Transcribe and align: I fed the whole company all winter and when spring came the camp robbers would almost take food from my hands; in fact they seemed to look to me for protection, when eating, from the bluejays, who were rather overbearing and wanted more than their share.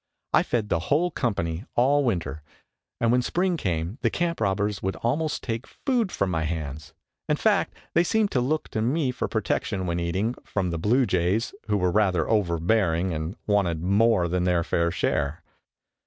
I 0.33 0.41
fed 0.41 0.69
the 0.69 0.79
whole 0.89 1.11
company 1.11 1.63
all 1.75 2.03
winter 2.03 2.41
and 2.99 3.11
when 3.11 3.21
spring 3.21 3.55
came 3.55 3.99
the 4.01 4.09
camp 4.09 4.41
robbers 4.41 4.81
would 4.81 4.95
almost 4.95 5.43
take 5.43 5.67
food 5.67 6.11
from 6.11 6.31
my 6.31 6.41
hands; 6.43 6.95
in 7.29 7.35
fact 7.35 7.75
they 7.93 8.03
seemed 8.03 8.31
to 8.31 8.41
look 8.41 8.67
to 8.69 8.81
me 8.81 9.11
for 9.11 9.27
protection, 9.27 9.85
when 9.85 9.99
eating, 9.99 10.33
from 10.43 10.71
the 10.71 10.79
bluejays, 10.79 11.53
who 11.67 11.77
were 11.77 11.91
rather 11.91 12.27
overbearing 12.27 13.13
and 13.13 13.35
wanted 13.45 13.83
more 13.83 14.27
than 14.27 14.43
their 14.45 14.63
share. 14.89 15.43